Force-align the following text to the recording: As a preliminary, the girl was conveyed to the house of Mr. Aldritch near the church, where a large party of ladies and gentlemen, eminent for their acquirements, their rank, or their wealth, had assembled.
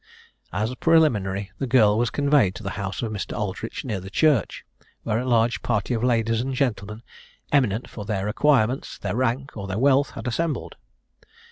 As 0.51 0.71
a 0.71 0.75
preliminary, 0.75 1.51
the 1.59 1.67
girl 1.67 1.95
was 1.95 2.09
conveyed 2.09 2.55
to 2.55 2.63
the 2.63 2.71
house 2.71 3.03
of 3.03 3.11
Mr. 3.11 3.37
Aldritch 3.37 3.85
near 3.85 3.99
the 3.99 4.09
church, 4.09 4.65
where 5.03 5.19
a 5.19 5.25
large 5.27 5.61
party 5.61 5.93
of 5.93 6.03
ladies 6.03 6.41
and 6.41 6.55
gentlemen, 6.55 7.03
eminent 7.51 7.87
for 7.87 8.03
their 8.03 8.27
acquirements, 8.27 8.97
their 8.97 9.15
rank, 9.15 9.55
or 9.55 9.67
their 9.67 9.77
wealth, 9.77 10.09
had 10.17 10.25
assembled. 10.25 10.75